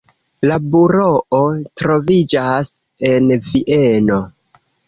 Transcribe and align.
La 0.51 0.55
buroo 0.75 1.43
troviĝas 1.83 2.73
en 3.13 3.31
Vieno. 3.51 4.21